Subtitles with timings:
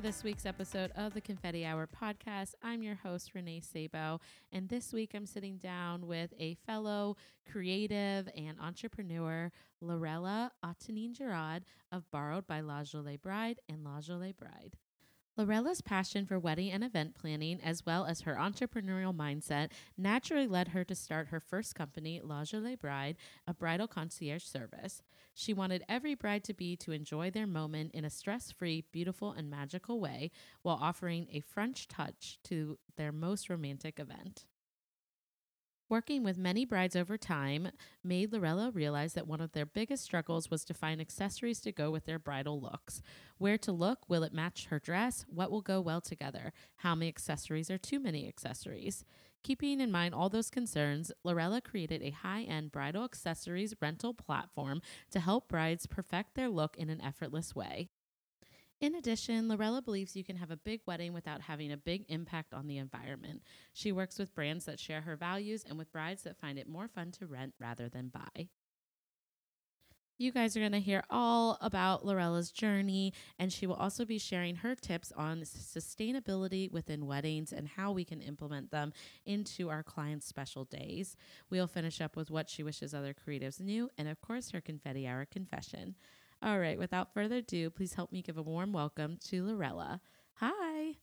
[0.00, 2.54] To this week's episode of the Confetti Hour podcast.
[2.62, 4.18] I'm your host, Renee Sabo,
[4.50, 7.18] and this week I'm sitting down with a fellow
[7.50, 14.78] creative and entrepreneur, Lorella Othenin-Girard of Borrowed by La Jolie Bride and La Jolie Bride.
[15.40, 20.68] Lorella's passion for wedding and event planning, as well as her entrepreneurial mindset, naturally led
[20.68, 23.16] her to start her first company, La Jolie Bride,
[23.46, 25.02] a bridal concierge service.
[25.32, 29.32] She wanted every bride to be to enjoy their moment in a stress free, beautiful,
[29.32, 30.30] and magical way
[30.60, 34.44] while offering a French touch to their most romantic event.
[35.90, 37.72] Working with many brides over time
[38.04, 41.90] made Lorella realize that one of their biggest struggles was to find accessories to go
[41.90, 43.02] with their bridal looks.
[43.38, 44.08] Where to look?
[44.08, 45.26] Will it match her dress?
[45.28, 46.52] What will go well together?
[46.76, 49.04] How many accessories are too many accessories?
[49.42, 54.82] Keeping in mind all those concerns, Lorella created a high end bridal accessories rental platform
[55.10, 57.88] to help brides perfect their look in an effortless way.
[58.80, 62.54] In addition, Lorella believes you can have a big wedding without having a big impact
[62.54, 63.42] on the environment.
[63.74, 66.88] She works with brands that share her values and with brides that find it more
[66.88, 68.48] fun to rent rather than buy.
[70.16, 74.18] You guys are going to hear all about Lorella's journey, and she will also be
[74.18, 78.92] sharing her tips on sustainability within weddings and how we can implement them
[79.24, 81.16] into our clients' special days.
[81.48, 85.06] We'll finish up with what she wishes other creatives knew, and of course, her confetti
[85.06, 85.96] hour confession.
[86.42, 90.00] All right, without further ado, please help me give a warm welcome to Lorella.
[90.36, 90.94] Hi.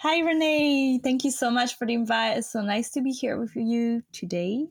[0.00, 0.98] Hi, Renee.
[0.98, 2.38] Thank you so much for the invite.
[2.38, 4.66] It's so nice to be here with you today.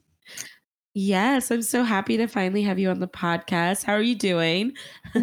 [0.94, 3.86] Yes, I'm so happy to finally have you on the podcast.
[3.86, 4.74] How are you doing?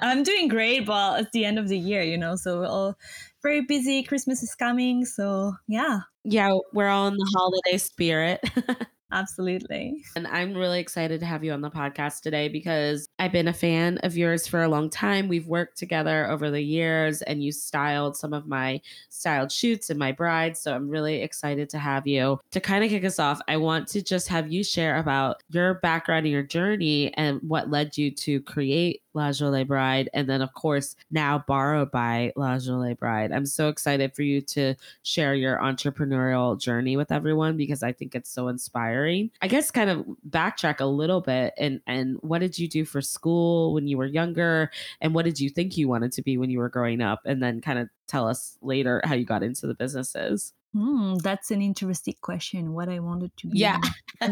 [0.00, 0.86] I'm doing great.
[0.86, 2.96] Well, it's the end of the year, you know, so we're all
[3.42, 4.04] very busy.
[4.04, 5.04] Christmas is coming.
[5.04, 5.98] So, yeah.
[6.22, 8.40] Yeah, we're all in the holiday spirit.
[9.12, 10.02] Absolutely.
[10.16, 13.52] And I'm really excited to have you on the podcast today because I've been a
[13.52, 15.28] fan of yours for a long time.
[15.28, 18.80] We've worked together over the years and you styled some of my
[19.10, 20.60] styled shoots and my brides.
[20.60, 22.40] So I'm really excited to have you.
[22.52, 25.74] To kind of kick us off, I want to just have you share about your
[25.74, 30.40] background and your journey and what led you to create La Jolie Bride, and then
[30.40, 33.30] of course now borrowed by La Jolie Bride.
[33.30, 38.14] I'm so excited for you to share your entrepreneurial journey with everyone because I think
[38.14, 39.01] it's so inspiring.
[39.40, 43.00] I guess kind of backtrack a little bit and and what did you do for
[43.00, 44.70] school when you were younger,
[45.00, 47.42] and what did you think you wanted to be when you were growing up, and
[47.42, 50.52] then kind of tell us later how you got into the businesses.
[50.74, 52.72] Hmm, that's an interesting question.
[52.72, 53.58] What I wanted to be.
[53.58, 53.78] Yeah.
[54.20, 54.28] I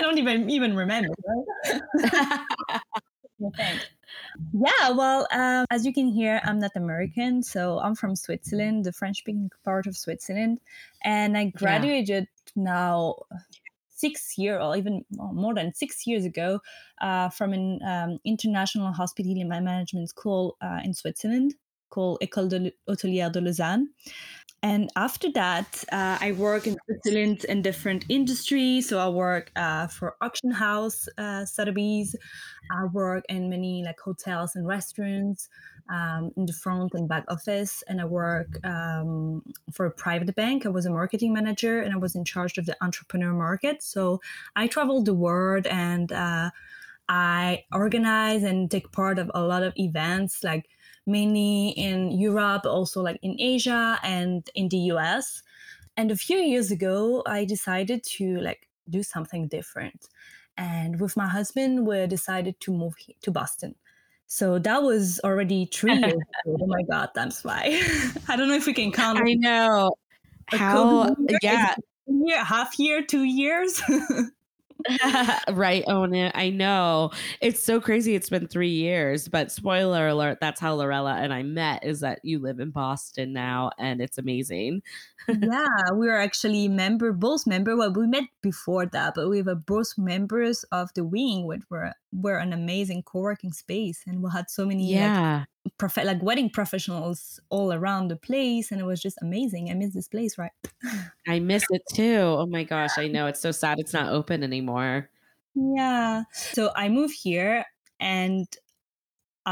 [0.00, 1.14] don't even even remember.
[1.26, 2.40] Right?
[4.52, 8.92] Yeah, well, um, as you can hear, I'm not American, so I'm from Switzerland, the
[8.92, 10.60] French-speaking part of Switzerland,
[11.02, 12.62] and I graduated yeah.
[12.62, 13.16] now
[14.00, 16.60] six years or even more than six years ago
[17.00, 21.54] uh, from an um, international hospitality management school uh, in Switzerland
[21.90, 23.88] called École de Hôtelière de Lausanne.
[24.62, 28.88] And after that, uh, I work in Switzerland in different industries.
[28.88, 32.14] So I work uh, for auction house uh, Sotheby's.
[32.70, 35.48] I work in many like hotels and restaurants
[35.90, 37.82] um, in the front and back office.
[37.88, 39.42] And I work um,
[39.72, 40.64] for a private bank.
[40.64, 43.82] I was a marketing manager and I was in charge of the entrepreneur market.
[43.82, 44.20] So
[44.56, 46.50] I traveled the world and uh,
[47.08, 50.66] I organize and take part of a lot of events like
[51.06, 55.42] mainly in Europe, also like in Asia and in the US.
[55.96, 60.08] And a few years ago, I decided to like do something different.
[60.56, 63.74] And with my husband, we decided to move to Boston.
[64.32, 66.12] So that was already three years
[66.44, 66.56] ago.
[66.62, 67.82] Oh my God, that's why.
[68.28, 69.18] I don't know if we can count.
[69.18, 69.92] I know.
[70.46, 71.74] How, uh, yeah.
[72.06, 73.82] Year, half year, two years.
[75.50, 76.30] right, own it.
[76.36, 77.10] I know.
[77.40, 78.14] It's so crazy.
[78.14, 82.20] It's been three years, but spoiler alert, that's how Lorella and I met is that
[82.22, 84.82] you live in Boston now and it's amazing.
[85.28, 87.76] yeah, we are actually member, both member.
[87.76, 91.94] Well, we met before that, but we were both members of the wing, which were
[92.12, 94.02] were an amazing co-working space.
[94.06, 95.44] And we had so many yeah.
[95.64, 98.70] like, prof- like wedding professionals all around the place.
[98.70, 99.70] And it was just amazing.
[99.70, 100.52] I miss this place, right?
[101.28, 102.18] I miss it too.
[102.20, 103.26] Oh my gosh, I know.
[103.26, 105.08] It's so sad it's not open anymore.
[105.54, 106.24] Yeah.
[106.32, 107.64] So I moved here
[107.98, 108.46] and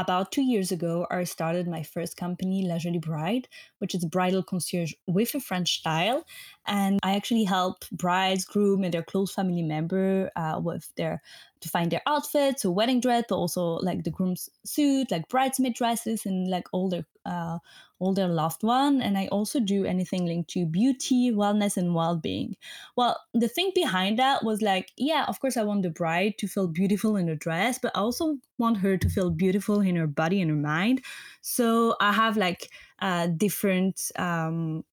[0.01, 3.47] about two years ago, I started my first company, La Jolie Bride,
[3.79, 6.25] which is a bridal concierge with a French style.
[6.67, 11.21] And I actually help brides, groom, and their close family member uh, with their
[11.61, 15.75] to find their outfits, so wedding dress, but also like the groom's suit, like bridesmaid
[15.75, 17.57] dresses, and like all their uh,
[17.99, 19.01] their loved one.
[19.01, 22.55] And I also do anything linked to beauty, wellness, and well-being.
[22.95, 26.47] Well, the thing behind that was like, yeah, of course, I want the bride to
[26.47, 30.07] feel beautiful in her dress, but I also want her to feel beautiful in her
[30.07, 31.03] body and her mind.
[31.41, 32.69] So I have like
[32.99, 34.83] uh, different um,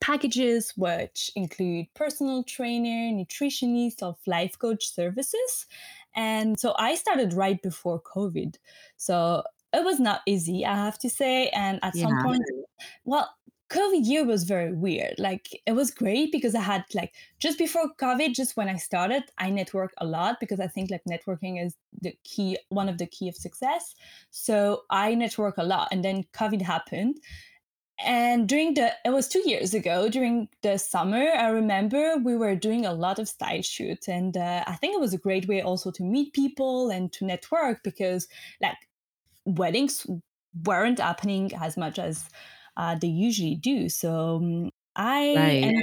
[0.00, 5.66] packages which include personal trainer, nutritionist, of life coach services.
[6.14, 8.56] And so I started right before COVID.
[8.96, 9.42] So
[9.72, 11.48] it was not easy, I have to say.
[11.48, 12.08] And at yeah.
[12.08, 12.42] some point,
[13.04, 13.28] well,
[13.70, 15.14] COVID year was very weird.
[15.18, 19.24] Like it was great because I had like just before COVID, just when I started,
[19.38, 23.06] I networked a lot because I think like networking is the key, one of the
[23.06, 23.94] key of success.
[24.30, 25.88] So I network a lot.
[25.90, 27.16] And then COVID happened
[28.04, 32.54] and during the it was two years ago during the summer i remember we were
[32.54, 35.62] doing a lot of style shoots and uh, i think it was a great way
[35.62, 38.28] also to meet people and to network because
[38.60, 38.76] like
[39.44, 40.06] weddings
[40.64, 42.28] weren't happening as much as
[42.76, 45.74] uh, they usually do so um, i right.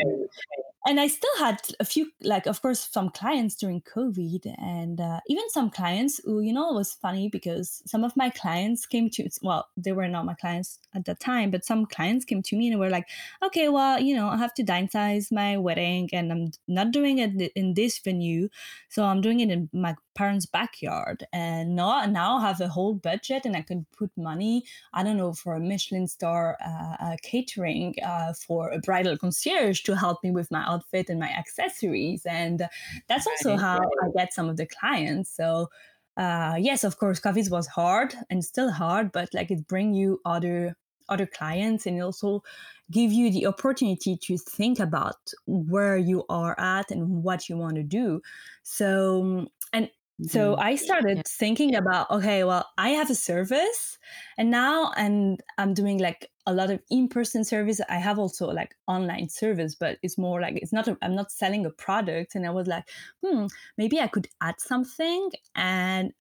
[0.85, 5.19] And I still had a few, like, of course, some clients during COVID, and uh,
[5.27, 9.29] even some clients who, you know, was funny because some of my clients came to,
[9.43, 12.69] well, they were not my clients at that time, but some clients came to me
[12.69, 13.07] and were like,
[13.43, 17.51] okay, well, you know, I have to downsize my wedding and I'm not doing it
[17.55, 18.49] in this venue.
[18.87, 21.25] So I'm doing it in my parents' backyard.
[21.31, 25.17] And now, now I have a whole budget and I can put money, I don't
[25.17, 30.23] know, for a Michelin star uh, uh, catering, uh, for a bridal concierge to help
[30.23, 32.25] me with my outfit and my accessories.
[32.25, 32.67] And
[33.07, 35.29] that's also how I get some of the clients.
[35.35, 35.69] So,
[36.17, 40.19] uh, yes, of course, COVID was hard and still hard, but like it bring you
[40.25, 40.75] other
[41.09, 42.43] other clients and also
[42.91, 45.17] give you the opportunity to think about
[45.47, 48.21] where you are at and what you want to do.
[48.63, 49.89] So and
[50.27, 50.61] so mm-hmm.
[50.61, 51.23] I started yeah.
[51.25, 53.97] thinking about okay, well, I have a service
[54.37, 57.79] and now and I'm doing like a lot of in-person service.
[57.89, 61.31] I have also like online service, but it's more like it's not i am not
[61.31, 62.83] selling a product and I was like,
[63.23, 63.45] hmm,
[63.77, 66.11] maybe I could add something and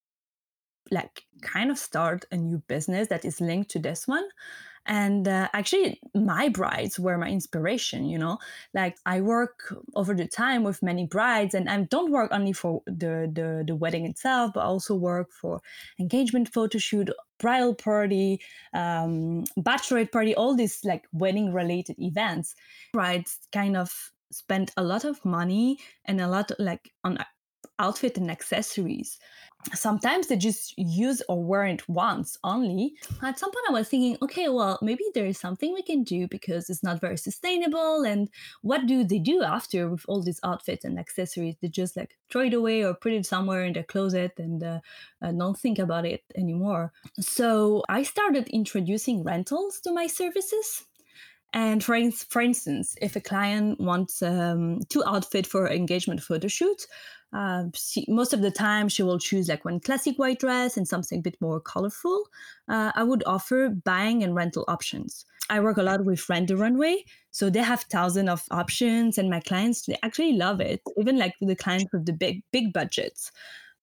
[0.90, 4.26] like kind of start a new business that is linked to this one
[4.88, 8.38] and uh, actually my brides were my inspiration you know?
[8.74, 12.82] Like i work over the time with many brides and i don't work only for
[12.86, 15.60] the the, the wedding itself but also work for
[16.00, 18.40] engagement photo shoot bridal party
[18.74, 22.54] um, bachelorette party all these like wedding related events.
[22.92, 27.18] Brides kind of spend a lot of money and a lot like on
[27.78, 29.18] outfit and accessories
[29.74, 32.94] sometimes they just use or wear it once only.
[33.22, 36.28] At some point, I was thinking, okay, well, maybe there is something we can do
[36.28, 38.02] because it's not very sustainable.
[38.02, 38.28] And
[38.62, 41.56] what do they do after with all these outfits and accessories?
[41.60, 44.80] They just like throw it away or put it somewhere in their closet and uh,
[45.22, 46.92] uh, don't think about it anymore.
[47.20, 50.84] So I started introducing rentals to my services.
[51.54, 56.86] And for, for instance, if a client wants um, two outfit for engagement photo shoot,
[57.32, 60.88] uh, she, most of the time she will choose like one classic white dress and
[60.88, 62.24] something a bit more colorful.
[62.68, 65.26] Uh, I would offer buying and rental options.
[65.50, 69.30] I work a lot with Rent the Runway, so they have thousands of options, and
[69.30, 70.82] my clients they actually love it.
[70.98, 73.30] Even like the clients with the big big budgets.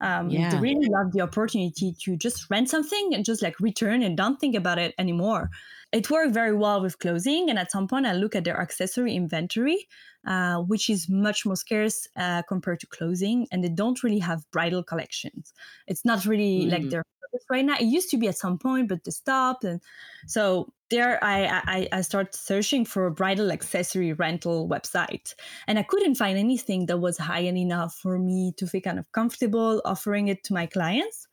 [0.01, 0.50] Um, yeah.
[0.50, 4.39] They really love the opportunity to just rent something and just like return and don't
[4.39, 5.50] think about it anymore.
[5.92, 7.50] It worked very well with clothing.
[7.50, 9.88] And at some point, I look at their accessory inventory,
[10.27, 13.48] uh, which is much more scarce uh, compared to clothing.
[13.51, 15.54] And they don't really have bridal collections.
[15.88, 16.72] It's not really mm.
[16.72, 17.04] like their
[17.50, 17.75] right now.
[17.75, 19.63] It used to be at some point, but they stopped.
[19.63, 19.82] And
[20.25, 25.34] so there I, I, I started searching for a bridal accessory rental website.
[25.68, 29.00] And I couldn't find anything that was high end enough for me to feel kind
[29.00, 31.27] of comfortable offering it to my clients.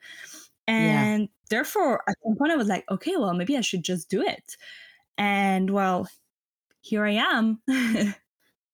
[0.66, 1.26] And yeah.
[1.52, 4.56] Therefore, at some point, I was like, okay, well, maybe I should just do it.
[5.18, 6.08] And well,
[6.80, 7.60] here I am.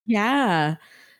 [0.06, 0.76] yeah.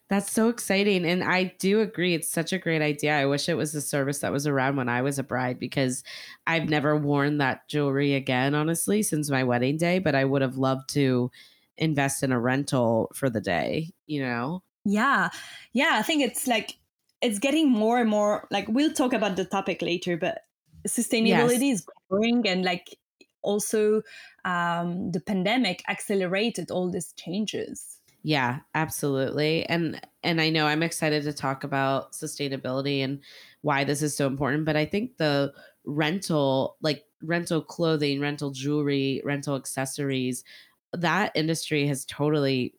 [0.08, 1.04] That's so exciting.
[1.04, 2.14] And I do agree.
[2.14, 3.18] It's such a great idea.
[3.18, 6.02] I wish it was a service that was around when I was a bride because
[6.46, 9.98] I've never worn that jewelry again, honestly, since my wedding day.
[9.98, 11.30] But I would have loved to
[11.76, 14.62] invest in a rental for the day, you know?
[14.84, 15.28] Yeah.
[15.74, 15.90] Yeah.
[15.94, 16.78] I think it's like,
[17.20, 20.42] it's getting more and more like we'll talk about the topic later, but
[20.86, 21.80] sustainability yes.
[21.80, 22.96] is growing and like
[23.42, 24.02] also
[24.44, 29.64] um, the pandemic accelerated all these changes yeah, absolutely.
[29.66, 33.20] And and I know I'm excited to talk about sustainability and
[33.62, 35.52] why this is so important, but I think the
[35.84, 40.44] rental like rental clothing, rental jewelry, rental accessories
[40.92, 42.74] that industry has totally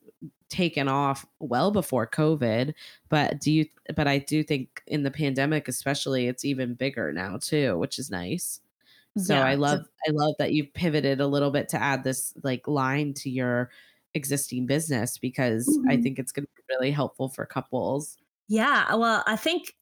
[0.48, 2.74] taken off well before covid
[3.08, 7.38] but do you but i do think in the pandemic especially it's even bigger now
[7.40, 8.60] too which is nice
[9.16, 12.34] so yeah, i love i love that you pivoted a little bit to add this
[12.42, 13.70] like line to your
[14.14, 15.90] existing business because mm-hmm.
[15.90, 18.16] i think it's going to be really helpful for couples
[18.48, 19.74] yeah well i think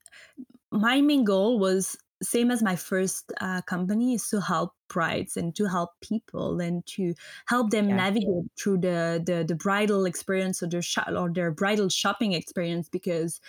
[0.70, 5.54] my main goal was same as my first uh, company is to help brides and
[5.54, 7.14] to help people and to
[7.46, 7.96] help them yeah.
[7.96, 12.88] navigate through the, the the bridal experience or their sh- or their bridal shopping experience
[12.88, 13.40] because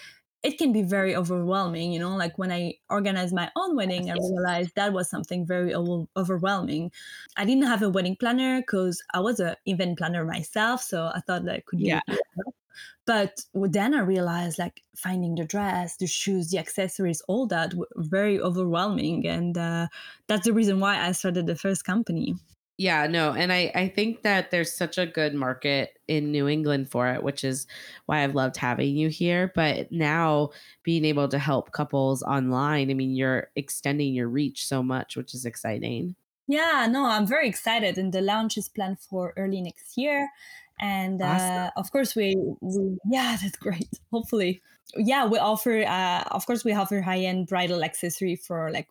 [0.41, 4.13] it can be very overwhelming you know like when i organized my own wedding i
[4.13, 5.73] realized that was something very
[6.15, 6.91] overwhelming
[7.38, 11.19] i didn't have a wedding planner because i was an event planner myself so i
[11.21, 12.01] thought that could be yeah.
[13.05, 17.88] But then I realized like finding the dress, the shoes, the accessories, all that were
[17.95, 19.27] very overwhelming.
[19.27, 19.88] And uh,
[20.27, 22.35] that's the reason why I started the first company.
[22.79, 26.89] Yeah, no, and I I think that there's such a good market in New England
[26.89, 27.67] for it, which is
[28.05, 29.51] why I've loved having you here.
[29.53, 30.51] But now
[30.83, 35.33] being able to help couples online, I mean, you're extending your reach so much, which
[35.33, 36.15] is exciting.
[36.47, 40.29] Yeah, no, I'm very excited, and the launch is planned for early next year
[40.79, 41.57] and awesome.
[41.57, 43.89] uh, of course we, we, yeah that's great.
[44.12, 44.62] Hopefully.
[44.95, 48.88] Yeah we offer uh, of course we offer high-end bridal accessory for like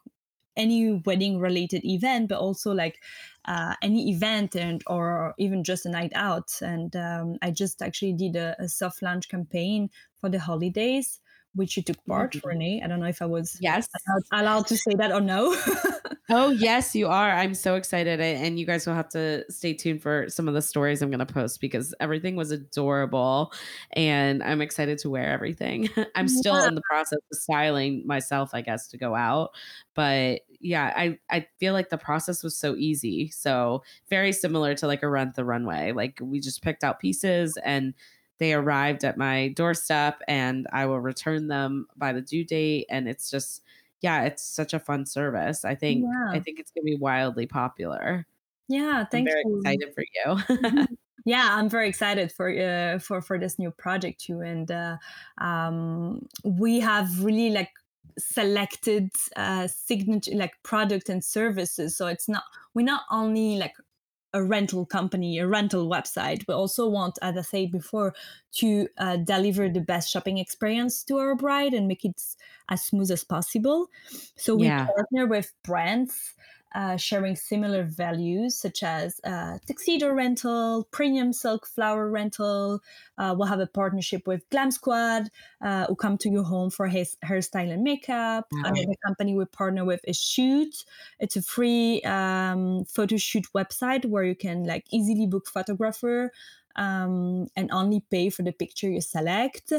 [0.56, 3.00] any wedding related event but also like
[3.44, 6.50] uh, any event and or even just a night out.
[6.60, 9.90] And um, i just actually did a, a soft launch campaign
[10.20, 11.20] for the holidays
[11.58, 12.48] which you took part, mm-hmm.
[12.48, 12.82] Renee.
[12.84, 15.56] I don't know if I was yes allowed, allowed to say that or no.
[16.30, 17.30] oh yes, you are.
[17.30, 20.62] I'm so excited, and you guys will have to stay tuned for some of the
[20.62, 23.52] stories I'm going to post because everything was adorable,
[23.92, 25.88] and I'm excited to wear everything.
[26.14, 26.68] I'm still yeah.
[26.68, 29.50] in the process of styling myself, I guess, to go out,
[29.94, 34.86] but yeah, I I feel like the process was so easy, so very similar to
[34.86, 35.90] like a rent the runway.
[35.90, 37.94] Like we just picked out pieces and
[38.38, 42.86] they arrived at my doorstep and I will return them by the due date.
[42.88, 43.62] And it's just,
[44.00, 45.64] yeah, it's such a fun service.
[45.64, 46.30] I think yeah.
[46.30, 48.26] I think it's gonna be wildly popular.
[48.68, 49.58] Yeah, thank I'm very you.
[49.58, 50.56] excited for you.
[50.56, 50.94] Mm-hmm.
[51.24, 54.96] yeah, I'm very excited for uh, for for this new project too, and uh,
[55.38, 57.70] um, we have really like
[58.18, 61.96] selected uh, signature like product and services.
[61.96, 63.74] So it's not we're not only like
[64.32, 66.46] a rental company, a rental website.
[66.46, 68.14] We also want, as I said before,
[68.56, 72.20] to uh, deliver the best shopping experience to our bride and make it
[72.68, 73.88] as smooth as possible.
[74.36, 74.86] So we yeah.
[74.86, 76.34] partner with brands
[76.74, 82.80] uh, sharing similar values such as uh, tuxedo rental, premium silk flower rental.
[83.16, 85.28] Uh, we'll have a partnership with Glamsquad,
[85.62, 88.46] uh, who come to your home for his hairstyle and makeup.
[88.52, 90.84] Another company we partner with is Shoott.
[91.20, 96.32] It's a free um, photo shoot website where you can like easily book photographer
[96.76, 99.72] um, and only pay for the picture you select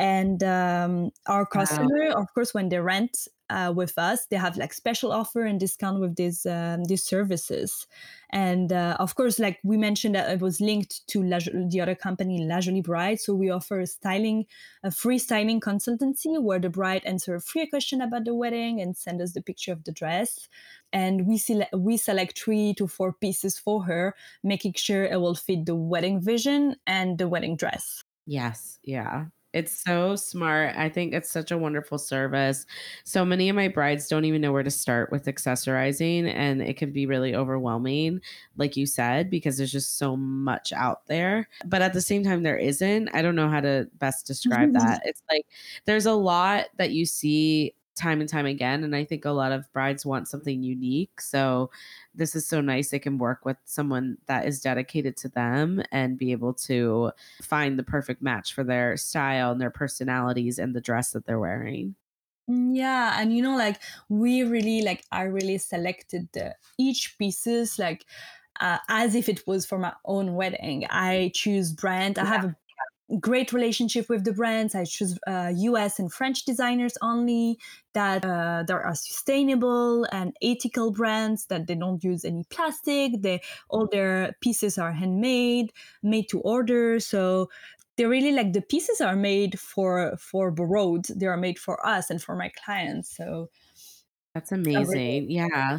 [0.00, 2.22] and um, our customer wow.
[2.22, 6.00] of course when they rent uh, with us they have like special offer and discount
[6.00, 7.86] with these um, these services.
[8.30, 11.38] And uh, of course like we mentioned that it was linked to La-
[11.68, 13.20] the other company La Jolie Bride.
[13.20, 14.46] So we offer a styling
[14.82, 18.96] a free styling consultancy where the bride answer a free question about the wedding and
[18.96, 20.48] send us the picture of the dress.
[20.94, 25.34] And we select we select three to four pieces for her making sure it will
[25.34, 28.02] fit the wedding vision and the wedding dress.
[28.24, 28.78] Yes.
[28.82, 30.76] Yeah it's so smart.
[30.76, 32.66] I think it's such a wonderful service.
[33.04, 36.76] So many of my brides don't even know where to start with accessorizing, and it
[36.76, 38.20] can be really overwhelming,
[38.56, 41.48] like you said, because there's just so much out there.
[41.66, 43.08] But at the same time, there isn't.
[43.12, 45.02] I don't know how to best describe that.
[45.04, 45.46] It's like
[45.84, 48.82] there's a lot that you see time and time again.
[48.82, 51.20] And I think a lot of brides want something unique.
[51.20, 51.70] So
[52.14, 52.90] this is so nice.
[52.90, 57.78] They can work with someone that is dedicated to them and be able to find
[57.78, 61.94] the perfect match for their style and their personalities and the dress that they're wearing.
[62.48, 67.78] Mm, yeah, and you know, like we really like I really selected the each pieces
[67.78, 68.04] like
[68.60, 70.86] uh, as if it was for my own wedding.
[70.90, 72.18] I choose brand.
[72.18, 72.56] I have a
[73.18, 74.74] great relationship with the brands.
[74.74, 77.58] I choose uh, US and French designers only
[77.94, 83.20] that uh, there are sustainable and ethical brands that they don't use any plastic.
[83.20, 87.00] They all their pieces are handmade, made to order.
[87.00, 87.50] So
[87.96, 91.06] they really like the pieces are made for for road.
[91.14, 93.14] They are made for us and for my clients.
[93.16, 93.50] So
[94.34, 95.30] that's amazing.
[95.30, 95.78] Yeah.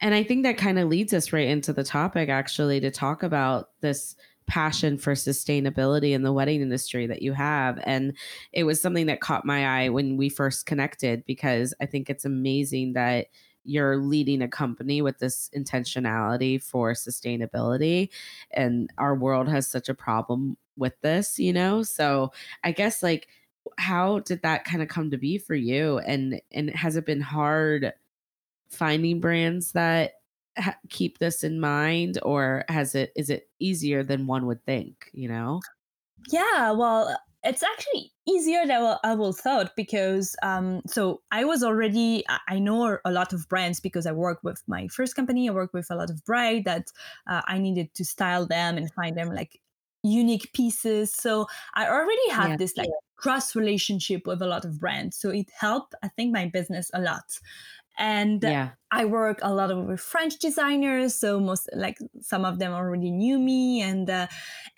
[0.00, 3.22] And I think that kind of leads us right into the topic actually to talk
[3.22, 4.16] about this
[4.46, 7.78] passion for sustainability in the wedding industry that you have.
[7.84, 8.16] And
[8.52, 12.24] it was something that caught my eye when we first connected because I think it's
[12.24, 13.28] amazing that
[13.64, 18.08] you're leading a company with this intentionality for sustainability.
[18.52, 21.82] And our world has such a problem with this you know?
[21.82, 22.32] So
[22.64, 23.28] i guess like
[23.78, 25.98] how did that kind of come to be for you?
[25.98, 27.92] And and has it been hard
[28.70, 30.19] finding brands that
[30.60, 35.10] ha- keep this in mind or has it is it easier than one would think
[35.12, 35.60] you know
[36.30, 42.24] yeah well it's actually easier than I will thought because um, so I was already
[42.48, 45.48] I know a lot of brands because I work with my first company.
[45.48, 46.88] I work with a lot of bride that
[47.26, 49.58] uh, I needed to style them and find them like
[50.02, 51.14] unique pieces.
[51.14, 52.56] So I already had yeah.
[52.56, 55.16] this like cross relationship with a lot of brands.
[55.16, 57.24] So it helped I think my business a lot
[58.00, 58.70] and yeah.
[58.90, 63.38] I work a lot with French designers, so most like some of them already knew
[63.38, 64.26] me, and uh,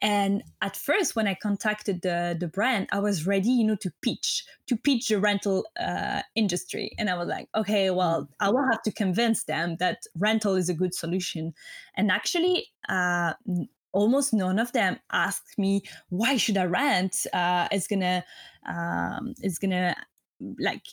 [0.02, 3.92] and at first when I contacted the the brand, I was ready, you know, to
[4.02, 8.28] pitch to pitch the rental uh, industry, and I was like, okay, well.
[8.40, 11.54] I will have to convince them that rental is a good solution,
[11.96, 12.66] and actually.
[12.88, 13.34] Uh,
[13.94, 17.26] almost none of them asked me why should I rent.
[17.30, 18.24] Uh, it's gonna,
[18.66, 19.94] um, it's gonna
[20.58, 20.86] like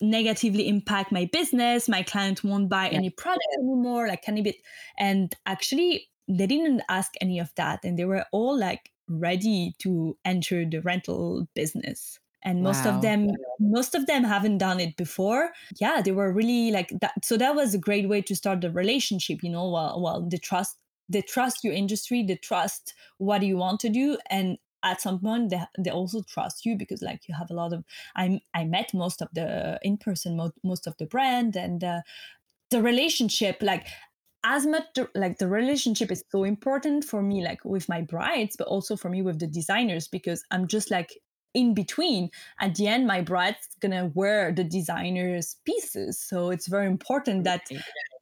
[0.00, 2.96] negatively impact my business my client won't buy yeah.
[2.96, 4.56] any product anymore like can it
[4.98, 10.16] and actually they didn't ask any of that and they were all like ready to
[10.24, 12.94] enter the rental business and most wow.
[12.94, 13.28] of them
[13.58, 15.50] most of them haven't done it before
[15.80, 18.70] yeah they were really like that so that was a great way to start the
[18.70, 20.76] relationship you know well well the trust
[21.08, 25.50] they trust your industry they trust what you want to do and at some point
[25.50, 27.84] they, they also trust you because like you have a lot of
[28.16, 32.00] i i met most of the in person mo- most of the brand and uh,
[32.70, 33.86] the relationship like
[34.44, 38.68] as much like the relationship is so important for me like with my brides but
[38.68, 41.18] also for me with the designers because i'm just like
[41.54, 42.30] in between.
[42.60, 46.20] At the end my bride's gonna wear the designer's pieces.
[46.20, 47.62] So it's very important that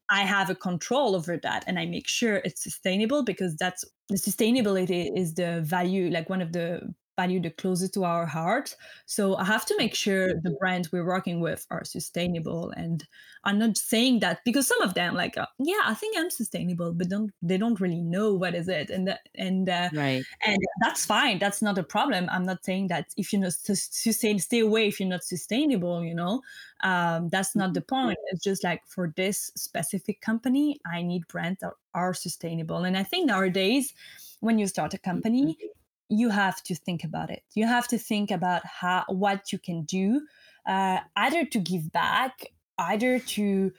[0.09, 4.17] I have a control over that and I make sure it's sustainable because that's the
[4.17, 8.77] sustainability is the value, like one of the value the closest to our heart.
[9.07, 12.71] So I have to make sure the brands we're working with are sustainable.
[12.77, 13.07] And
[13.45, 16.93] I'm not saying that because some of them like, uh, yeah, I think I'm sustainable,
[16.93, 20.59] but don't they don't really know what is it, and that, and uh, right, and
[20.83, 21.39] that's fine.
[21.39, 22.29] That's not a problem.
[22.31, 26.05] I'm not saying that if you're not sustain, stay away if you're not sustainable.
[26.05, 26.43] You know,
[26.83, 28.07] um, that's not the mm-hmm.
[28.07, 28.19] point.
[28.33, 32.85] It's just like for this specific company, I need brands that are sustainable.
[32.85, 33.95] And I think nowadays,
[34.41, 35.76] when you start a company mm-hmm
[36.09, 37.43] you have to think about it.
[37.55, 40.27] You have to think about how what you can do,
[40.67, 42.47] uh, either to give back,
[42.79, 43.73] either to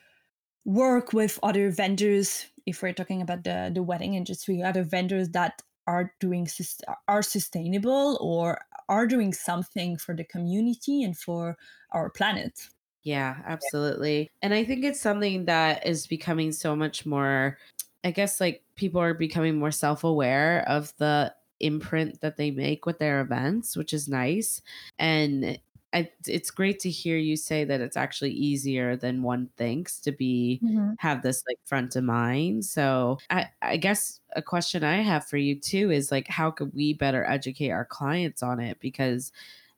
[0.66, 2.48] work with other vendors.
[2.66, 6.48] If we're talking about the the wedding industry, other vendors that are doing
[7.08, 8.60] are sustainable or
[8.90, 11.58] are doing something for the community and for
[11.92, 12.68] our planet.
[13.04, 14.30] Yeah, absolutely.
[14.42, 17.58] And I think it's something that is becoming so much more
[18.04, 23.00] I guess like people are becoming more self-aware of the imprint that they make with
[23.00, 24.62] their events, which is nice.
[25.00, 25.60] And
[25.94, 30.12] I, it's great to hear you say that it's actually easier than one thinks to
[30.12, 30.92] be mm-hmm.
[31.00, 32.66] have this like front of mind.
[32.66, 36.74] So I, I guess a question I have for you too is like how could
[36.74, 39.32] we better educate our clients on it because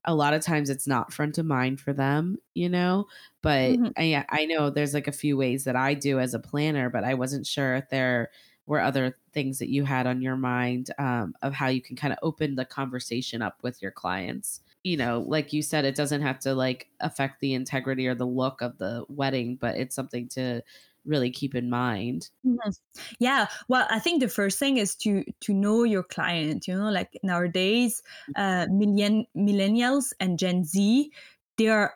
[0.06, 3.06] a lot of times it's not front of mind for them, you know.
[3.44, 3.88] But mm-hmm.
[3.98, 7.04] I I know there's like a few ways that I do as a planner, but
[7.04, 8.32] I wasn't sure if there
[8.70, 12.14] were other things that you had on your mind um, of how you can kind
[12.14, 16.22] of open the conversation up with your clients you know like you said it doesn't
[16.22, 20.28] have to like affect the integrity or the look of the wedding but it's something
[20.28, 20.62] to
[21.04, 22.70] really keep in mind mm-hmm.
[23.18, 26.92] yeah well i think the first thing is to to know your client you know
[26.92, 28.04] like nowadays
[28.36, 31.12] uh million millennials and gen z
[31.58, 31.96] they are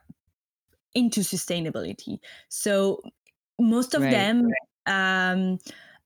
[0.95, 2.17] into sustainability
[2.49, 2.99] so
[3.59, 4.11] most of right.
[4.11, 4.47] them
[4.87, 5.59] um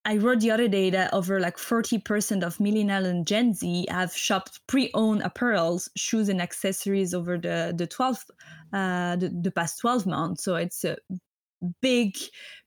[0.08, 4.16] I wrote the other day that over like 40% of millennial and Gen Z have
[4.16, 8.24] shopped pre-owned apparels, shoes, and accessories over the the 12
[8.72, 10.46] uh, the, the past 12 months.
[10.46, 10.96] So it's a
[11.82, 12.16] big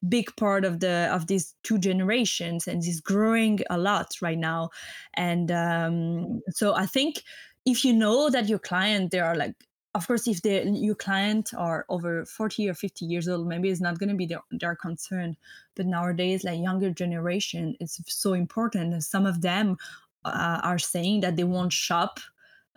[0.06, 4.68] big part of the of these two generations and is growing a lot right now
[5.14, 7.22] and um, so i think
[7.64, 9.54] if you know that your client they are like
[9.94, 13.80] of course, if the your client are over 40 or 50 years old, maybe it's
[13.80, 15.36] not going to be their, their concern.
[15.74, 19.02] But nowadays, like younger generation, it's so important.
[19.02, 19.76] Some of them
[20.24, 22.20] uh, are saying that they won't shop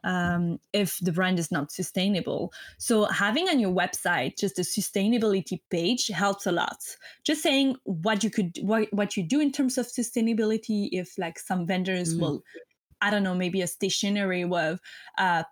[0.03, 2.51] um, if the brand is not sustainable.
[2.77, 6.77] So having on your website just a sustainability page helps a lot.
[7.23, 10.89] Just saying what you could what what you do in terms of sustainability.
[10.91, 12.19] If like some vendors mm.
[12.19, 12.43] will
[13.03, 14.79] I don't know, maybe a stationery with
[15.17, 15.43] uh,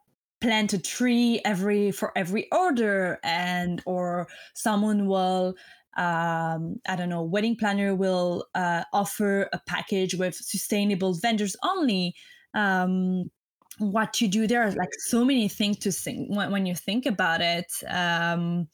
[0.42, 5.56] plant a tree every for every order and or someone will
[5.98, 12.16] um, I don't know, wedding planner will uh, offer a package with sustainable vendors only.
[12.54, 13.30] Um,
[13.82, 17.06] what you do there are like so many things to think when, when you think
[17.06, 18.68] about it um,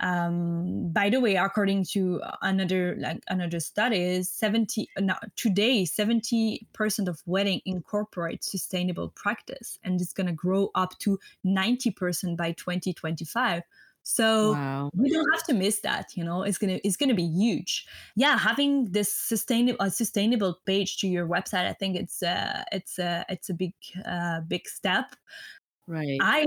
[0.00, 7.08] um, by the way according to another like another study 70 now today 70 percent
[7.08, 12.52] of wedding incorporate sustainable practice and it's going to grow up to 90 percent by
[12.52, 13.62] 2025
[14.02, 14.90] so wow.
[14.94, 16.42] we don't have to miss that, you know.
[16.42, 17.86] It's gonna it's gonna be huge.
[18.16, 22.98] Yeah, having this sustainable a sustainable page to your website, I think it's uh it's
[22.98, 25.14] a it's a big uh big step.
[25.88, 26.24] Right.
[26.24, 26.46] I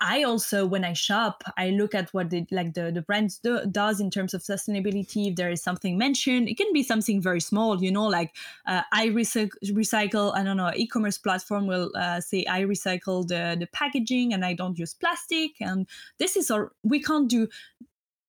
[0.00, 3.66] I also when I shop, I look at what the like the the brand do,
[3.66, 5.28] does in terms of sustainability.
[5.30, 8.36] If there is something mentioned, it can be something very small, you know, like
[8.66, 9.50] uh, I recycle.
[9.72, 10.32] Recycle.
[10.36, 10.70] I don't know.
[10.76, 15.60] E-commerce platform will uh, say I recycle the the packaging and I don't use plastic.
[15.60, 15.88] And
[16.18, 17.48] this is our we can't do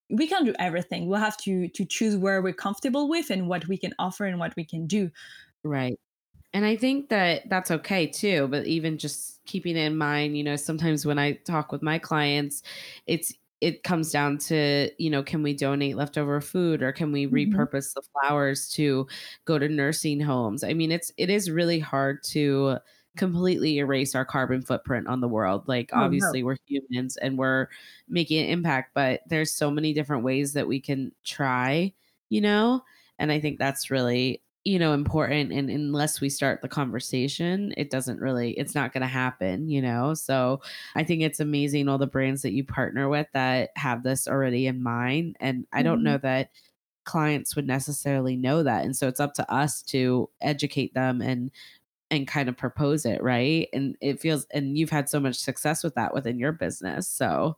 [0.10, 1.08] we can't do everything.
[1.08, 4.40] We'll have to to choose where we're comfortable with and what we can offer and
[4.40, 5.12] what we can do.
[5.64, 6.00] Right.
[6.54, 8.48] And I think that that's okay too.
[8.50, 12.64] But even just keeping in mind, you know, sometimes when I talk with my clients,
[13.06, 17.28] it's it comes down to you know can we donate leftover food or can we
[17.28, 17.56] mm-hmm.
[17.56, 19.08] repurpose the flowers to
[19.46, 22.78] go to nursing homes i mean it's it is really hard to
[23.18, 26.46] completely erase our carbon footprint on the world like oh, obviously no.
[26.46, 27.68] we're humans and we're
[28.08, 31.92] making an impact but there's so many different ways that we can try
[32.30, 32.82] you know
[33.18, 37.90] and i think that's really you know important and unless we start the conversation it
[37.90, 40.14] doesn't really it's not going to happen you know?
[40.14, 40.62] So
[40.96, 44.68] i think it's amazing all the brands that you partner with that have this already
[44.68, 46.06] in mind and i don't mm-hmm.
[46.06, 46.52] know that
[47.06, 51.52] clients would necessarily know that and so it's up to us to educate them and
[52.12, 53.68] and kind of propose it right?
[53.72, 57.58] And it feels and you've had so much success with that within your business so.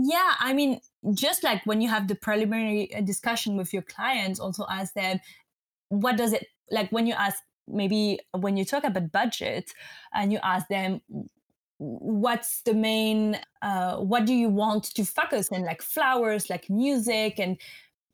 [0.00, 0.80] Yeah i mean
[1.12, 5.18] just like when you have the preliminary uh, discussion with your clients also ask them
[5.88, 9.72] what does it like when you ask maybe when you talk about budget
[10.14, 11.00] and you ask them
[11.78, 17.38] what's the main uh, what do you want to focus on like flowers like music
[17.38, 17.56] and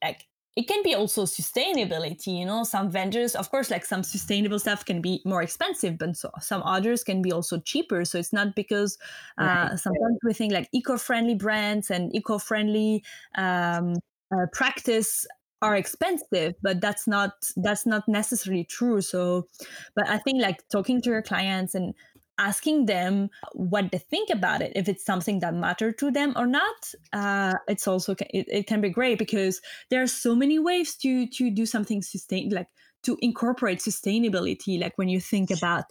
[0.03, 4.59] like it can be also sustainability you know some vendors of course like some sustainable
[4.59, 8.33] stuff can be more expensive but so, some others can be also cheaper so it's
[8.33, 8.99] not because
[9.39, 9.79] uh, right.
[9.79, 13.03] sometimes we think like eco-friendly brands and eco-friendly
[13.37, 13.95] um,
[14.31, 15.27] uh, practice
[15.65, 19.01] are expensive but that's not that's not necessarily true.
[19.01, 19.49] So
[19.97, 21.95] but i think like talking to your clients and
[22.39, 26.47] asking them what they think about it if it's something that matter to them or
[26.47, 26.79] not
[27.13, 31.27] uh, it's also it, it can be great because there are so many ways to
[31.29, 32.69] to do something sustain like
[33.05, 35.85] to incorporate sustainability like when you think about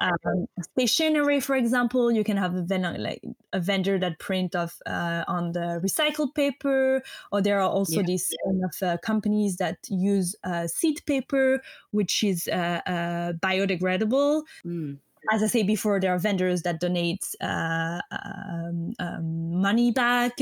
[0.00, 4.80] um, stationery for example you can have a vendor like a vendor that print off
[4.86, 7.02] uh, on the recycled paper
[7.32, 8.06] or there are also yeah.
[8.06, 14.42] these kind of uh, companies that use uh, seed paper which is uh, uh, biodegradable
[14.64, 14.98] mm
[15.32, 20.38] as I say before, there are vendors that donate uh, um, um, money back.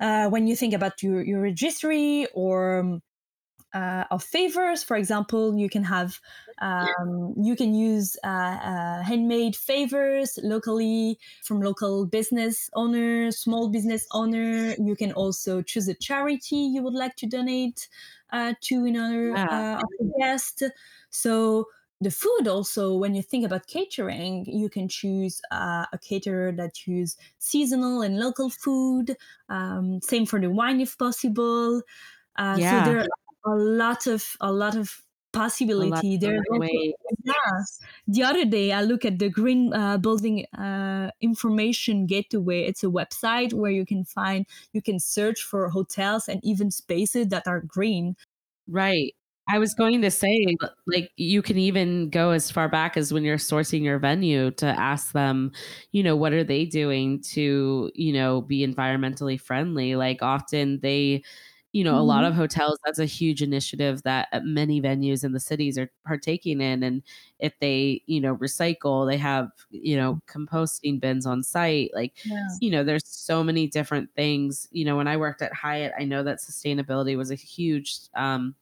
[0.00, 3.00] Uh, when you think about your, your registry or
[3.74, 4.82] uh, of favors.
[4.82, 6.20] For example, you can have
[6.62, 14.06] um, you can use uh, uh, handmade favors locally from local business owner, small business
[14.12, 14.74] owner.
[14.78, 17.88] You can also choose a charity you would like to donate
[18.32, 19.82] uh, to another uh,
[20.18, 20.62] guest.
[21.10, 21.66] So
[22.00, 26.86] the food also when you think about catering you can choose uh, a caterer that
[26.86, 29.16] use seasonal and local food
[29.48, 31.80] um, same for the wine if possible
[32.36, 32.84] uh, yeah.
[32.84, 33.08] so there
[33.44, 35.02] a lot of a lot of
[35.32, 36.16] possibility.
[36.16, 36.38] there
[37.24, 37.32] yeah
[38.06, 42.62] the other day i look at the green uh, building uh, information gateway.
[42.62, 47.28] It's a website where you can find you can search for hotels and even spaces
[47.28, 48.16] that are green.
[48.68, 49.14] Right.
[49.46, 53.24] I was going to say, like, you can even go as far back as when
[53.24, 55.52] you're sourcing your venue to ask them,
[55.92, 59.96] you know, what are they doing to, you know, be environmentally friendly?
[59.96, 61.24] Like, often they,
[61.74, 61.98] you know, mm-hmm.
[61.98, 62.30] a lot mm-hmm.
[62.30, 66.60] of hotels, that's a huge initiative that uh, many venues in the cities are partaking
[66.60, 66.84] in.
[66.84, 67.02] And
[67.40, 71.90] if they, you know, recycle, they have, you know, composting bins on site.
[71.92, 72.46] Like, yeah.
[72.60, 74.68] you know, there's so many different things.
[74.70, 78.54] You know, when I worked at Hyatt, I know that sustainability was a huge um,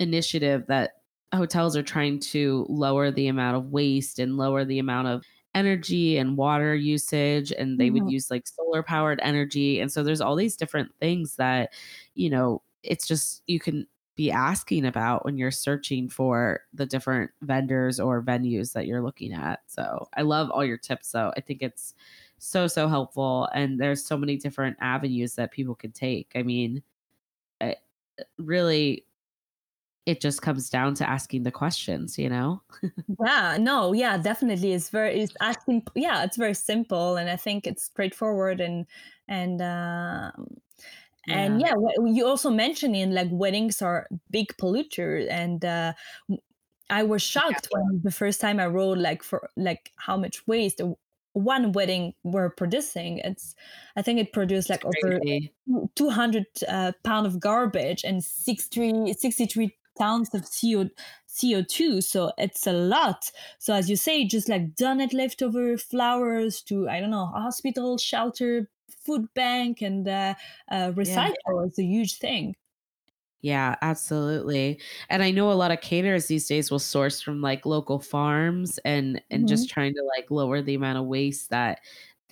[0.00, 0.94] initiative that
[1.32, 5.22] hotels are trying to lower the amount of waste and lower the amount of
[5.54, 8.04] energy and water usage and they mm-hmm.
[8.04, 11.72] would use like solar powered energy and so there's all these different things that
[12.14, 17.30] you know it's just you can be asking about when you're searching for the different
[17.42, 21.40] vendors or venues that you're looking at so i love all your tips though i
[21.40, 21.94] think it's
[22.38, 26.82] so so helpful and there's so many different avenues that people can take i mean
[28.38, 29.04] really
[30.04, 32.62] it just comes down to asking the questions, you know?
[33.24, 34.72] yeah, no, yeah, definitely.
[34.72, 37.16] It's very, it's asking, yeah, it's very simple.
[37.16, 38.86] And I think it's straightforward and,
[39.28, 40.56] and, um,
[41.26, 41.38] yeah.
[41.38, 45.92] and yeah, you also mentioned in like weddings are big polluter and, uh,
[46.90, 47.80] I was shocked yeah.
[47.80, 50.80] when the first time I wrote like for like how much waste
[51.32, 53.18] one wedding we're producing.
[53.18, 53.54] It's
[53.96, 55.18] I think it produced like over
[55.94, 60.90] 200 uh, pound of garbage and 63, 63 tons of CO,
[61.28, 62.02] CO2.
[62.02, 63.30] So it's a lot.
[63.58, 68.68] So as you say, just like donut leftover flowers to, I don't know, hospital, shelter,
[69.04, 70.34] food bank, and uh,
[70.70, 71.66] uh, recycle yeah.
[71.66, 72.56] is a huge thing.
[73.42, 74.80] Yeah, absolutely.
[75.10, 78.78] And I know a lot of caterers these days will source from like local farms
[78.84, 79.48] and and mm-hmm.
[79.48, 81.80] just trying to like lower the amount of waste that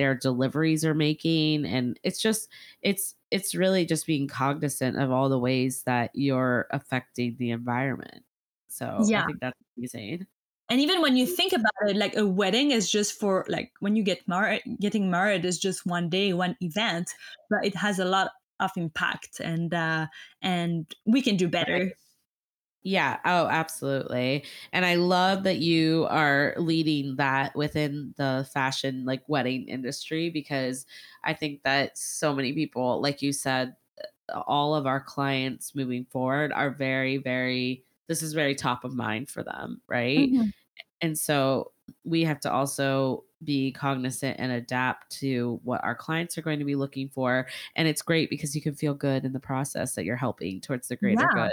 [0.00, 2.48] their deliveries are making and it's just
[2.80, 8.24] it's it's really just being cognizant of all the ways that you're affecting the environment.
[8.68, 9.24] So yeah.
[9.24, 10.26] I think that's amazing.
[10.70, 13.94] And even when you think about it, like a wedding is just for like when
[13.94, 17.10] you get married, getting married is just one day, one event,
[17.50, 20.06] but it has a lot of impact and uh
[20.40, 21.92] and we can do better.
[22.82, 23.18] Yeah.
[23.24, 24.44] Oh, absolutely.
[24.72, 30.86] And I love that you are leading that within the fashion like wedding industry because
[31.22, 33.76] I think that so many people, like you said,
[34.46, 39.28] all of our clients moving forward are very, very, this is very top of mind
[39.28, 39.82] for them.
[39.86, 40.30] Right.
[40.30, 40.48] Mm-hmm.
[41.02, 41.72] And so
[42.04, 46.64] we have to also be cognizant and adapt to what our clients are going to
[46.64, 47.46] be looking for.
[47.76, 50.88] And it's great because you can feel good in the process that you're helping towards
[50.88, 51.44] the greater yeah.
[51.48, 51.52] good.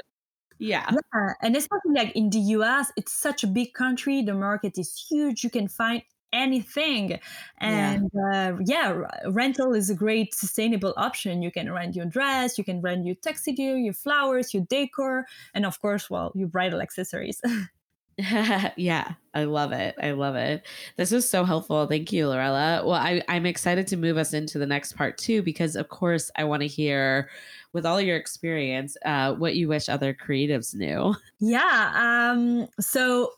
[0.59, 0.89] Yeah.
[1.13, 1.33] Yeah.
[1.41, 4.21] And especially like in the US, it's such a big country.
[4.23, 5.43] The market is huge.
[5.43, 6.01] You can find
[6.33, 7.19] anything.
[7.59, 8.49] And yeah.
[8.51, 11.41] Uh, yeah, rental is a great sustainable option.
[11.41, 15.65] You can rent your dress, you can rent your tuxedo, your flowers, your decor, and
[15.65, 17.41] of course, well, your bridal accessories.
[18.77, 19.95] yeah, I love it.
[20.01, 20.65] I love it.
[20.95, 21.85] This is so helpful.
[21.85, 22.81] Thank you, Lorella.
[22.83, 26.31] Well, I, I'm excited to move us into the next part too, because of course
[26.35, 27.29] I want to hear
[27.73, 31.15] with all your experience, uh, what you wish other creatives knew.
[31.39, 31.91] Yeah.
[31.95, 33.33] Um, so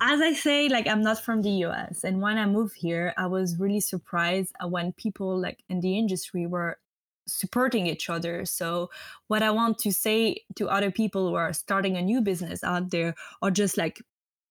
[0.00, 2.04] as I say, like I'm not from the US.
[2.04, 6.46] And when I moved here, I was really surprised when people like in the industry
[6.46, 6.78] were
[7.26, 8.44] supporting each other.
[8.44, 8.90] So
[9.28, 12.90] what I want to say to other people who are starting a new business out
[12.90, 14.00] there or just like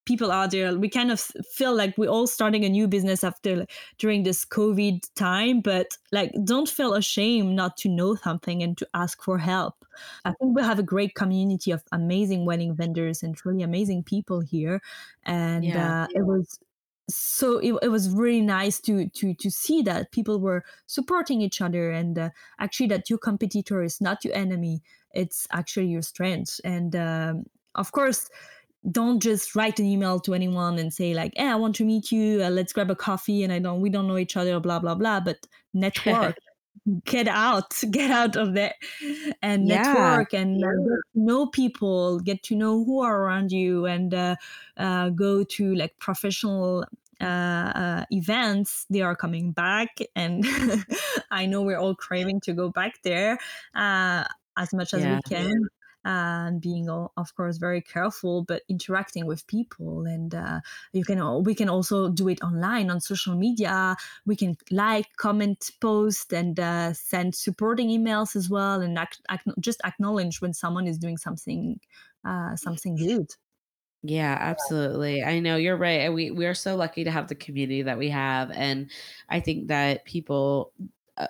[0.09, 1.19] people out there we kind of
[1.53, 3.67] feel like we're all starting a new business after
[3.99, 8.87] during this covid time but like don't feel ashamed not to know something and to
[8.95, 9.85] ask for help
[10.25, 14.39] i think we have a great community of amazing wedding vendors and truly amazing people
[14.39, 14.81] here
[15.25, 16.05] and yeah.
[16.05, 16.59] uh, it was
[17.07, 21.61] so it, it was really nice to to to see that people were supporting each
[21.61, 24.81] other and uh, actually that your competitor is not your enemy
[25.13, 27.43] it's actually your strength and um,
[27.75, 28.29] of course
[28.91, 32.11] don't just write an email to anyone and say like, "Hey, I want to meet
[32.11, 32.43] you.
[32.43, 34.95] Uh, let's grab a coffee." And I don't, we don't know each other, blah blah
[34.95, 35.19] blah.
[35.19, 36.37] But network,
[37.05, 38.75] get out, get out of there,
[39.41, 39.81] and yeah.
[39.81, 40.67] network and uh,
[41.13, 44.35] know people, get to know who are around you, and uh,
[44.77, 46.85] uh, go to like professional
[47.21, 50.45] uh, uh, events they are coming back and
[51.31, 53.37] i know we're all craving to go back there
[53.75, 54.23] uh,
[54.57, 55.15] as much as yeah.
[55.15, 55.67] we can
[56.09, 60.59] and being of course very careful but interacting with people and uh,
[60.91, 63.95] you can we can also do it online on social media
[64.25, 68.97] we can like comment post and uh, send supporting emails as well and
[69.59, 71.79] just acknowledge when someone is doing something
[72.25, 73.27] uh, something good
[74.01, 75.23] yeah, absolutely.
[75.23, 76.11] I know you're right.
[76.13, 78.89] We we are so lucky to have the community that we have and
[79.27, 80.85] I think that people uh,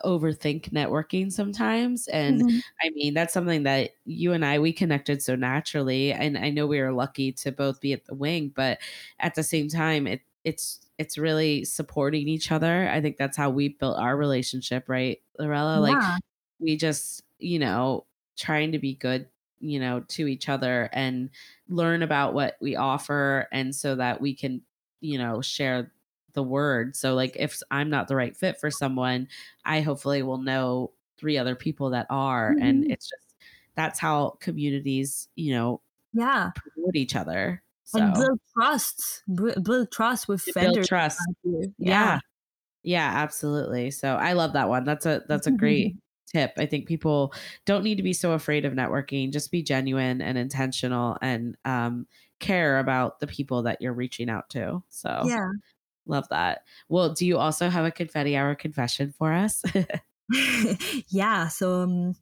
[0.05, 2.59] overthink networking sometimes and mm-hmm.
[2.83, 6.67] i mean that's something that you and i we connected so naturally and i know
[6.67, 8.77] we were lucky to both be at the wing but
[9.19, 13.49] at the same time it it's it's really supporting each other i think that's how
[13.49, 15.95] we built our relationship right lorella yeah.
[15.95, 16.21] like
[16.59, 18.05] we just you know
[18.37, 19.27] trying to be good
[19.59, 21.29] you know to each other and
[21.67, 24.61] learn about what we offer and so that we can
[25.01, 25.91] you know share
[26.33, 26.95] the word.
[26.95, 29.27] So like if I'm not the right fit for someone,
[29.65, 32.63] I hopefully will know three other people that are mm-hmm.
[32.63, 33.35] and it's just
[33.75, 35.81] that's how communities, you know,
[36.13, 37.63] yeah, promote each other.
[37.85, 37.99] So.
[37.99, 39.23] And build trust,
[39.63, 40.75] build trust with vendors.
[40.75, 41.19] Build trust.
[41.43, 41.69] Yeah.
[41.77, 42.19] yeah.
[42.83, 43.91] Yeah, absolutely.
[43.91, 44.83] So I love that one.
[44.83, 45.97] That's a that's a great
[46.31, 46.53] tip.
[46.57, 47.33] I think people
[47.65, 49.31] don't need to be so afraid of networking.
[49.31, 52.07] Just be genuine and intentional and um,
[52.39, 54.81] care about the people that you're reaching out to.
[54.89, 55.49] So yeah,
[56.09, 56.63] Love that.
[56.89, 59.63] Well, do you also have a confetti hour confession for us?
[61.07, 62.15] yeah, so um,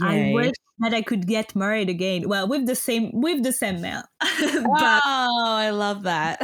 [0.00, 2.28] I wish that I could get married again.
[2.28, 4.02] Well, with the same with the same male.
[4.54, 6.40] wow, I love that.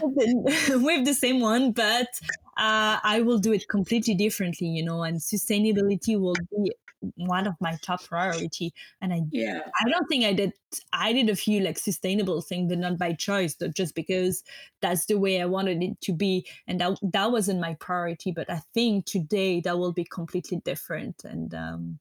[0.00, 2.08] with the same one, but
[2.56, 6.72] uh, I will do it completely differently, you know, and sustainability will be
[7.16, 10.52] one of my top priority and i yeah i don't think i did
[10.92, 14.42] i did a few like sustainable things but not by choice but just because
[14.80, 18.48] that's the way i wanted it to be and that that wasn't my priority but
[18.50, 21.98] i think today that will be completely different and um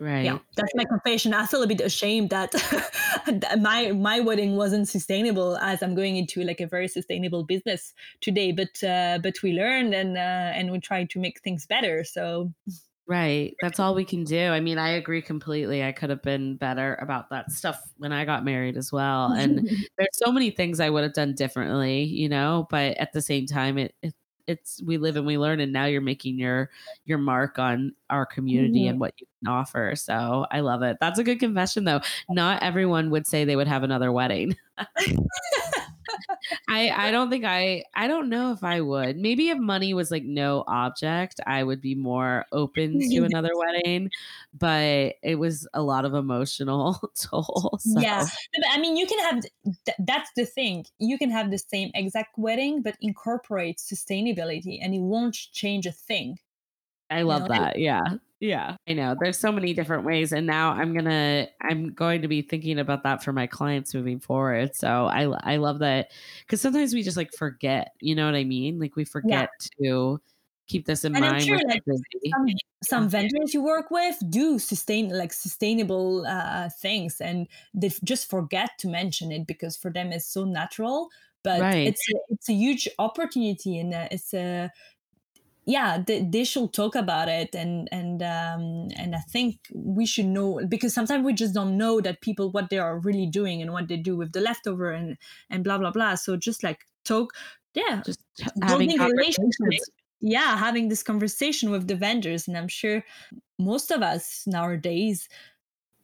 [0.00, 0.24] Right.
[0.24, 1.34] Yeah, that's my confession.
[1.34, 2.50] I feel a bit ashamed that
[3.60, 8.50] my my wedding wasn't sustainable as I'm going into like a very sustainable business today.
[8.52, 12.02] But uh, but we learned and uh, and we tried to make things better.
[12.04, 12.50] So
[13.10, 13.56] Right.
[13.60, 14.40] That's all we can do.
[14.40, 15.82] I mean, I agree completely.
[15.82, 19.32] I could have been better about that stuff when I got married as well.
[19.32, 19.68] And
[19.98, 23.46] there's so many things I would have done differently, you know, but at the same
[23.46, 24.14] time it, it
[24.46, 26.70] it's we live and we learn and now you're making your
[27.04, 28.90] your mark on our community mm-hmm.
[28.90, 29.96] and what you can offer.
[29.96, 30.98] So I love it.
[31.00, 32.02] That's a good confession though.
[32.28, 34.56] Not everyone would say they would have another wedding.
[36.68, 39.16] I I don't think I I don't know if I would.
[39.16, 44.10] Maybe if money was like no object, I would be more open to another wedding.
[44.52, 47.78] But it was a lot of emotional toll.
[47.80, 48.00] So.
[48.00, 48.26] Yeah,
[48.70, 50.86] I mean, you can have th- that's the thing.
[50.98, 55.92] You can have the same exact wedding, but incorporate sustainability, and it won't change a
[55.92, 56.38] thing.
[57.10, 57.54] I love you know?
[57.54, 57.78] that.
[57.78, 58.02] Yeah.
[58.40, 58.76] Yeah.
[58.88, 59.14] I know.
[59.20, 62.78] There's so many different ways and now I'm going to I'm going to be thinking
[62.78, 64.74] about that for my clients moving forward.
[64.74, 66.10] So I I love that
[66.48, 68.80] cuz sometimes we just like forget, you know what I mean?
[68.80, 69.86] Like we forget yeah.
[69.86, 70.20] to
[70.68, 71.44] keep this in and mind.
[71.44, 72.46] Sure, like, some,
[72.82, 78.70] some, vendors you work with do sustain like sustainable uh, things and they just forget
[78.78, 81.10] to mention it because for them it's so natural
[81.42, 81.86] but right.
[81.88, 84.70] it's a, it's a huge opportunity and uh, it's a
[85.70, 90.26] yeah they, they, should talk about it and and um, and i think we should
[90.26, 93.72] know because sometimes we just don't know that people what they are really doing and
[93.72, 95.16] what they do with the leftover and
[95.48, 96.14] and blah blah blah.
[96.16, 97.32] So just like talk
[97.74, 98.20] yeah just
[98.62, 99.90] having relationships.
[100.20, 102.48] yeah having this conversation with the vendors.
[102.48, 103.04] And i'm sure
[103.58, 105.28] most of us nowadays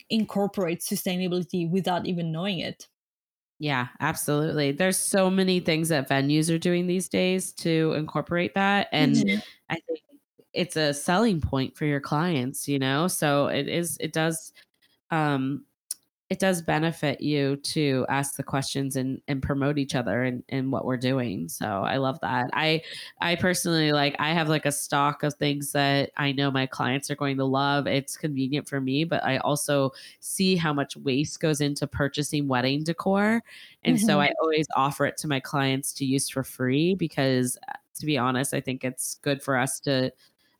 [0.09, 2.87] incorporate sustainability without even knowing it
[3.59, 4.73] yeah, absolutely.
[4.73, 8.89] There's so many things that venues are doing these days to incorporate that.
[8.93, 9.39] And mm-hmm.
[9.71, 10.01] I think
[10.53, 13.09] it's a selling point for your clients, you know?
[13.09, 14.53] So it is, it does
[15.11, 15.65] um
[16.29, 20.73] it does benefit you to ask the questions and, and promote each other and, and
[20.73, 21.49] what we're doing.
[21.49, 22.51] So I love that.
[22.53, 22.83] I
[23.21, 27.13] I personally like I have like a stock of things that I know my clients
[27.13, 27.87] are going to love.
[27.87, 32.83] It's convenient for me, but I also see how much waste goes into purchasing wedding
[32.83, 33.43] decor.
[33.85, 34.07] And mm-hmm.
[34.07, 37.57] so I always offer it to my clients to use for free because
[38.01, 40.11] to be honest, I think it's good for us to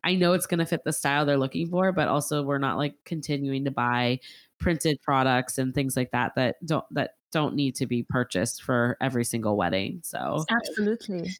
[0.03, 2.77] I know it's going to fit the style they're looking for, but also we're not
[2.77, 4.21] like continuing to buy
[4.59, 8.97] printed products and things like that that don't that don't need to be purchased for
[9.01, 9.99] every single wedding.
[10.03, 11.31] So absolutely.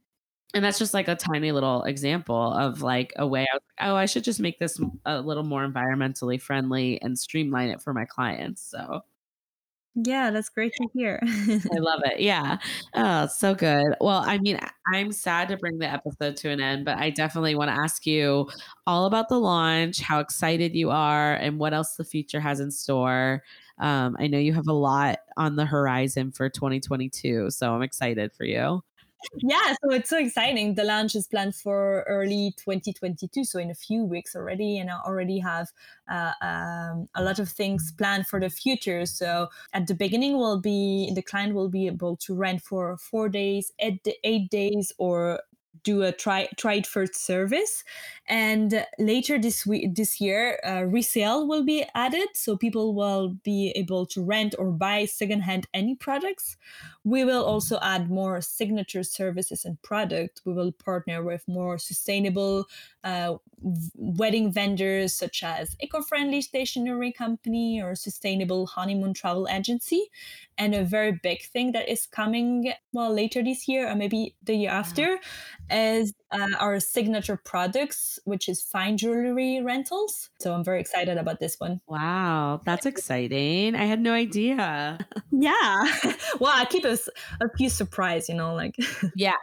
[0.54, 3.90] And that's just like a tiny little example of like a way I was like,
[3.90, 7.94] oh, I should just make this a little more environmentally friendly and streamline it for
[7.94, 8.62] my clients.
[8.62, 9.02] So
[10.04, 11.20] yeah, that's great to hear.
[11.24, 12.20] I love it.
[12.20, 12.58] Yeah.
[12.94, 13.96] Oh, so good.
[14.00, 14.60] Well, I mean,
[14.94, 18.06] I'm sad to bring the episode to an end, but I definitely want to ask
[18.06, 18.48] you
[18.86, 22.70] all about the launch, how excited you are, and what else the future has in
[22.70, 23.44] store.
[23.80, 28.34] Um, I know you have a lot on the horizon for 2022, so I'm excited
[28.34, 28.84] for you
[29.38, 30.76] yeah, so it's so exciting.
[30.76, 35.00] The launch is planned for early 2022, so in a few weeks already, and I
[35.06, 35.70] already have
[36.10, 39.06] uh, um, a lot of things planned for the future.
[39.06, 43.28] So at the beginning, will be the client will be able to rent for four
[43.30, 45.40] days, eight, eight days, or
[45.88, 47.84] do a try try it first service.
[48.28, 52.28] And later this week this year uh, resale will be added.
[52.34, 56.58] So people will be able to rent or buy secondhand any products.
[57.06, 60.42] We will also add more signature services and product.
[60.44, 62.66] We will partner with more sustainable
[63.04, 63.38] uh,
[63.96, 70.10] wedding vendors such as eco-friendly stationery company or sustainable honeymoon travel agency.
[70.58, 74.56] And a very big thing that is coming well later this year or maybe the
[74.56, 75.20] year after
[75.78, 81.40] is uh, our signature products which is fine jewelry rentals so i'm very excited about
[81.40, 84.98] this one wow that's exciting i had no idea
[85.32, 85.84] yeah
[86.40, 86.98] well i keep a,
[87.42, 88.76] a few surprise you know like
[89.16, 89.36] yeah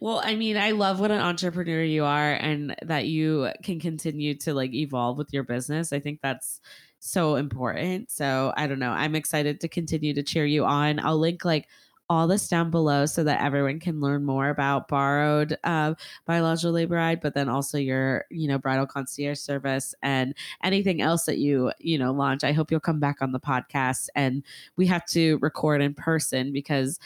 [0.00, 4.34] well, I mean, I love what an entrepreneur you are and that you can continue
[4.38, 5.92] to like evolve with your business.
[5.92, 6.60] I think that's
[7.00, 8.10] so important.
[8.10, 8.90] So I don't know.
[8.90, 11.00] I'm excited to continue to cheer you on.
[11.00, 11.68] I'll link like
[12.10, 15.94] all this down below so that everyone can learn more about borrowed uh,
[16.26, 20.34] Jolie Bride, but then also your, you know, bridal concierge service and
[20.64, 22.44] anything else that you, you know, launch.
[22.44, 24.42] I hope you'll come back on the podcast and
[24.76, 26.98] we have to record in person because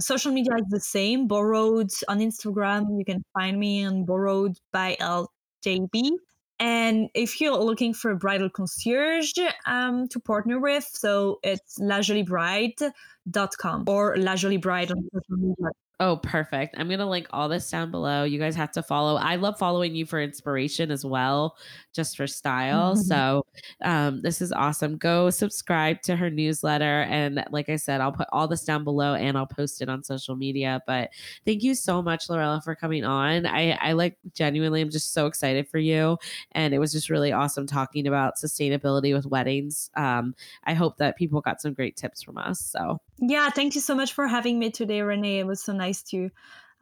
[0.00, 1.26] Social media is the same.
[1.26, 6.12] Borrowed on Instagram, you can find me on borrowed by LJB.
[6.58, 9.32] And if you're looking for a bridal concierge
[9.66, 15.72] um, to partner with, so it's lajoliebride.com or lajoliebride on social media.
[16.04, 16.74] Oh, perfect.
[16.76, 18.24] I'm going to link all this down below.
[18.24, 19.18] You guys have to follow.
[19.18, 21.56] I love following you for inspiration as well,
[21.92, 22.94] just for style.
[22.94, 23.02] Mm-hmm.
[23.02, 23.46] So,
[23.84, 24.96] um, this is awesome.
[24.96, 27.02] Go subscribe to her newsletter.
[27.02, 30.02] And like I said, I'll put all this down below and I'll post it on
[30.02, 30.82] social media.
[30.88, 31.10] But
[31.46, 33.46] thank you so much, Lorella, for coming on.
[33.46, 36.18] I, I like genuinely, I'm just so excited for you.
[36.50, 39.88] And it was just really awesome talking about sustainability with weddings.
[39.94, 40.34] Um,
[40.64, 42.58] I hope that people got some great tips from us.
[42.58, 45.38] So, yeah, thank you so much for having me today, Renee.
[45.38, 46.28] It was so nice to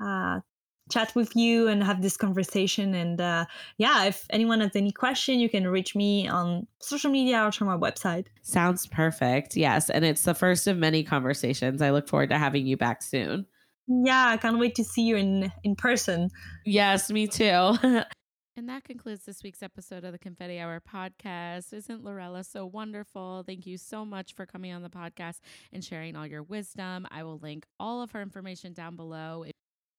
[0.02, 0.40] uh,
[0.90, 2.94] chat with you and have this conversation.
[2.94, 3.44] And uh,
[3.76, 7.66] yeah, if anyone has any question, you can reach me on social media or through
[7.66, 8.26] my website.
[8.40, 9.54] Sounds perfect.
[9.54, 9.90] Yes.
[9.90, 11.82] And it's the first of many conversations.
[11.82, 13.44] I look forward to having you back soon.
[13.86, 16.30] Yeah, I can't wait to see you in in person.
[16.64, 17.76] Yes, me too.
[18.60, 21.72] And that concludes this week's episode of the Confetti Hour podcast.
[21.72, 23.42] Isn't Lorella so wonderful?
[23.46, 25.38] Thank you so much for coming on the podcast
[25.72, 27.08] and sharing all your wisdom.
[27.10, 29.46] I will link all of her information down below.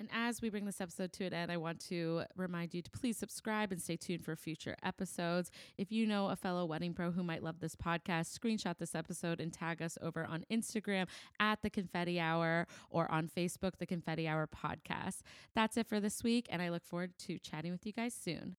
[0.02, 2.90] And as we bring this episode to an end, I want to remind you to
[2.90, 5.52] please subscribe and stay tuned for future episodes.
[5.78, 9.40] If you know a fellow wedding pro who might love this podcast, screenshot this episode
[9.40, 11.06] and tag us over on Instagram
[11.40, 15.20] at the Confetti Hour or on Facebook, the Confetti Hour Podcast.
[15.54, 18.56] That's it for this week, and I look forward to chatting with you guys soon.